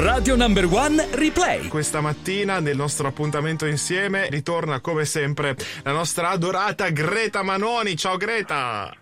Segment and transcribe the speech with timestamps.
[0.00, 1.66] Radio Number One Replay.
[1.66, 7.96] Questa mattina nel nostro appuntamento insieme ritorna come sempre la nostra adorata Greta Manoni.
[7.96, 8.94] Ciao Greta!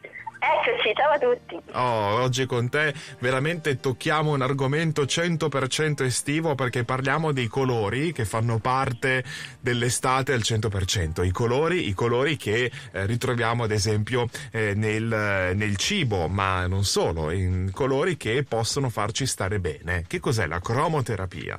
[0.46, 1.60] Eccoci, ciao a tutti.
[1.72, 8.24] Oh, oggi con te veramente tocchiamo un argomento 100% estivo perché parliamo dei colori che
[8.24, 9.24] fanno parte
[9.58, 11.24] dell'estate al 100%.
[11.24, 16.84] I colori, i colori che eh, ritroviamo ad esempio eh, nel, nel, cibo, ma non
[16.84, 20.04] solo, in colori che possono farci stare bene.
[20.06, 21.56] Che cos'è la cromoterapia?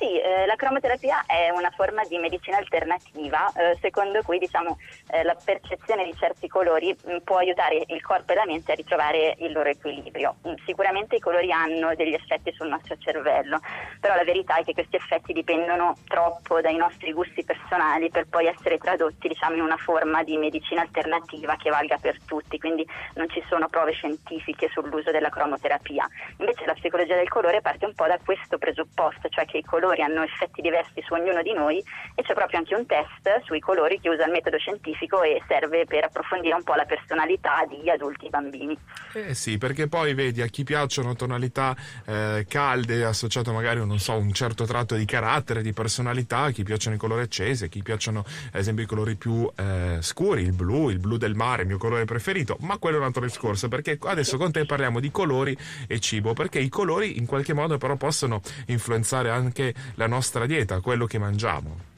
[0.00, 4.78] Sì, eh, la cromoterapia è una forma di medicina alternativa eh, secondo cui diciamo,
[5.10, 8.72] eh, la percezione di certi colori mh, mm, può aiutare il corpo e la mente
[8.72, 10.36] a ritrovare il loro equilibrio.
[10.40, 13.60] Mh, mm, sicuramente i colori hanno degli effetti sul nostro cervello,
[14.00, 18.46] però la verità è che questi effetti dipendono troppo dai nostri gusti personali per poi
[18.46, 23.28] essere tradotti diciamo, in una forma di medicina alternativa che valga per tutti, quindi non
[23.28, 26.08] ci sono prove scientifiche sull'uso della cromoterapia.
[26.38, 29.88] Invece la psicologia del colore parte un po' da questo presupposto, cioè che i colori
[29.90, 31.82] colori hanno effetti diversi su ognuno di noi
[32.14, 35.84] e c'è proprio anche un test sui colori che usa il metodo scientifico e serve
[35.84, 38.78] per approfondire un po' la personalità di adulti e bambini.
[39.14, 41.74] Eh sì, perché poi vedi a chi piacciono tonalità
[42.06, 46.62] eh, calde associato magari non so, un certo tratto di carattere, di personalità, a chi
[46.62, 50.52] piacciono i colori accesi, a chi piacciono ad esempio i colori più eh, scuri, il
[50.52, 53.68] blu, il blu del mare, il mio colore preferito, ma quello è un altro discorso
[53.68, 55.56] perché adesso con te parliamo di colori
[55.88, 60.80] e cibo, perché i colori in qualche modo però possono influenzare anche la nostra dieta,
[60.80, 61.89] quello che mangiamo.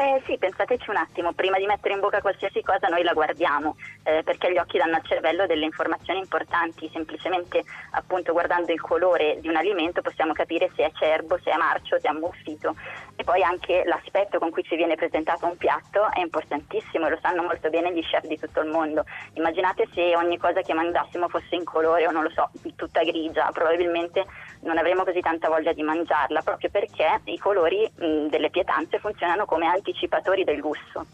[0.00, 3.74] Eh sì, pensateci un attimo, prima di mettere in bocca qualsiasi cosa noi la guardiamo,
[4.04, 9.38] eh, perché gli occhi danno al cervello delle informazioni importanti, semplicemente appunto guardando il colore
[9.40, 12.76] di un alimento possiamo capire se è cerbo, se è marcio, se è ammuffito
[13.16, 17.18] e poi anche l'aspetto con cui ci viene presentato un piatto è importantissimo e lo
[17.20, 19.04] sanno molto bene gli chef di tutto il mondo.
[19.32, 23.50] Immaginate se ogni cosa che mangiassimo fosse in colore o non lo so, tutta grigia,
[23.52, 24.24] probabilmente
[24.60, 29.44] non avremo così tanta voglia di mangiarla, proprio perché i colori mh, delle pietanze funzionano
[29.44, 31.06] come anticipatori del gusto.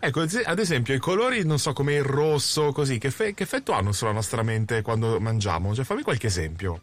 [0.00, 3.72] Ecco, ad esempio, i colori, non so, come il rosso, così, che, fe- che effetto
[3.72, 5.74] hanno sulla nostra mente quando mangiamo?
[5.74, 6.80] Cioè, fammi qualche esempio.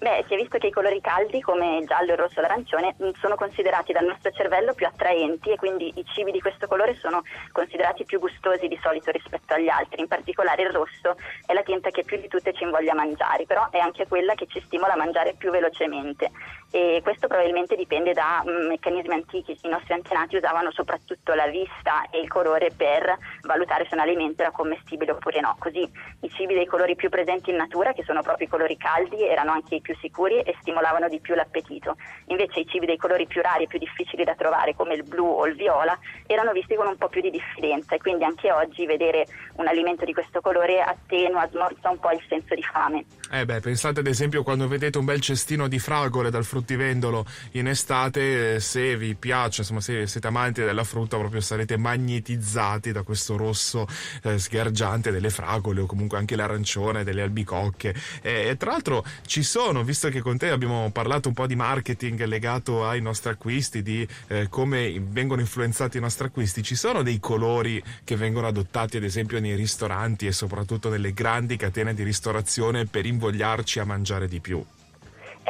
[0.00, 2.94] Beh, si è visto che i colori caldi come il giallo, il rosso e l'arancione
[3.02, 6.96] mm, sono considerati dal nostro cervello più attraenti e quindi i cibi di questo colore
[6.96, 10.00] sono considerati più gustosi di solito rispetto agli altri.
[10.00, 13.44] In particolare il rosso è la tinta che più di tutte ci invoglia a mangiare,
[13.44, 16.30] però è anche quella che ci stimola a mangiare più velocemente
[16.70, 19.58] e questo probabilmente dipende da mm, meccanismi antichi.
[19.62, 24.42] I nostri antenati usavano soprattutto la vista e il colore per valutare se un alimento
[24.42, 25.56] era commestibile oppure no.
[25.58, 25.80] Così
[26.20, 29.52] i cibi dei colori più presenti in natura, che sono proprio i colori caldi, erano
[29.52, 31.96] anche i più sicuri e stimolavano di più l'appetito.
[32.26, 35.26] Invece i cibi dei colori più rari e più difficili da trovare, come il blu
[35.26, 38.86] o il viola, erano visti con un po' più di diffidenza e quindi anche oggi
[38.86, 39.26] vedere
[39.56, 43.04] un alimento di questo colore attenua, smorza un po' il senso di fame.
[43.32, 47.68] Eh beh, pensate ad esempio quando vedete un bel cestino di fragole dal fruttivendolo in
[47.68, 53.02] estate, eh, se vi piace, insomma se siete amanti della frutta proprio sarete magnetizzati da
[53.02, 53.86] questo rosso
[54.22, 57.94] eh, sgargiante delle fragole o comunque anche l'arancione delle albicocche.
[58.20, 61.56] Eh, e tra l'altro ci sono, visto che con te abbiamo parlato un po' di
[61.56, 67.02] marketing legato ai nostri acquisti, di eh, come vengono influenzati i nostri acquisti, ci sono
[67.02, 72.02] dei colori che vengono adottati ad esempio nei ristoranti e soprattutto nelle grandi catene di
[72.02, 74.62] ristorazione per invogliarci a mangiare di più?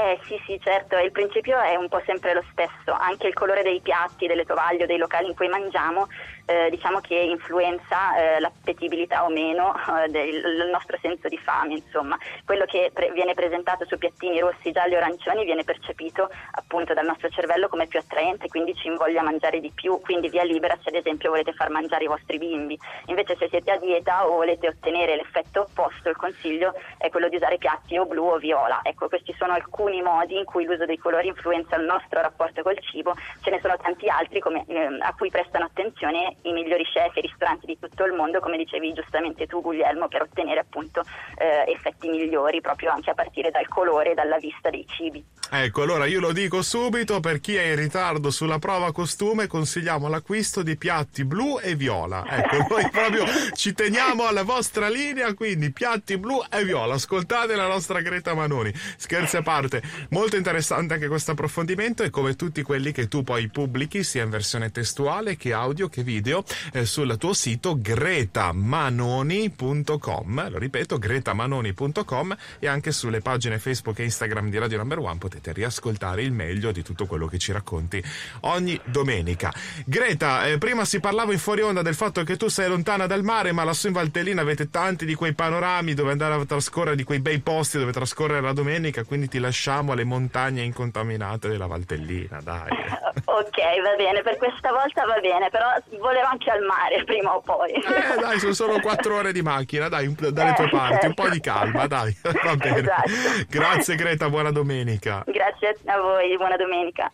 [0.02, 3.62] Eh sì, sì, certo, il principio è un po' sempre lo stesso, anche il colore
[3.62, 6.06] dei piatti, delle tovaglie o dei locali in cui mangiamo
[6.50, 12.18] eh, diciamo che influenza eh, l'appetibilità o meno eh, del nostro senso di fame, insomma.
[12.44, 17.06] Quello che pre- viene presentato su piattini rossi, gialli o arancioni viene percepito appunto dal
[17.06, 20.76] nostro cervello come più attraente, quindi ci invoglia a mangiare di più, quindi via libera
[20.82, 22.78] se ad esempio volete far mangiare i vostri bimbi.
[23.06, 27.36] Invece se siete a dieta o volete ottenere l'effetto opposto, il consiglio è quello di
[27.36, 28.80] usare piatti o blu o viola.
[28.82, 32.78] Ecco, questi sono alcuni modi in cui l'uso dei colori influenza il nostro rapporto col
[32.78, 37.16] cibo, ce ne sono tanti altri come, eh, a cui prestano attenzione i migliori chef
[37.16, 41.02] e ristoranti di tutto il mondo, come dicevi giustamente tu Guglielmo, per ottenere appunto
[41.36, 45.24] eh, effetti migliori proprio anche a partire dal colore e dalla vista dei cibi.
[45.52, 50.08] Ecco, allora io lo dico subito, per chi è in ritardo sulla prova costume consigliamo
[50.08, 52.24] l'acquisto di piatti blu e viola.
[52.24, 53.24] Ecco, noi proprio
[53.54, 56.94] ci teniamo alla vostra linea, quindi piatti blu e viola.
[56.94, 58.72] Ascoltate la nostra Greta Manoni.
[58.96, 59.79] Scherzi a parte,
[60.10, 64.30] molto interessante anche questo approfondimento e come tutti quelli che tu poi pubblichi sia in
[64.30, 70.50] versione testuale che audio che video eh, sul tuo sito gretamanoni.com.
[70.50, 75.52] Lo ripeto, gretamanoni.com e anche sulle pagine Facebook e Instagram di Radio Number One potete
[75.52, 78.02] riascoltare il meglio di tutto quello che ci racconti
[78.40, 79.52] ogni domenica.
[79.84, 83.22] Greta, eh, prima si parlava in fuori onda del fatto che tu sei lontana dal
[83.22, 87.04] mare, ma lassù in Valtellina avete tanti di quei panorami dove andare a trascorrere, di
[87.04, 91.66] quei bei posti dove trascorrere la domenica, quindi ti lascio lasciamo alle montagne incontaminate della
[91.66, 92.70] Valtellina, dai.
[93.24, 95.66] ok, va bene, per questa volta va bene, però
[96.00, 97.70] volevo anche al mare prima o poi.
[97.70, 101.06] Eh, dai, sono solo quattro ore di macchina, dai, dalle eh, tue parti, certo.
[101.06, 102.80] un po' di calma, dai, va bene.
[102.80, 103.10] Esatto.
[103.48, 105.22] Grazie Greta, buona domenica.
[105.26, 107.10] Grazie a voi, buona domenica.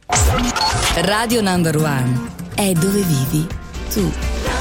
[1.02, 3.46] Radio Number One è dove vivi
[3.92, 4.55] tu.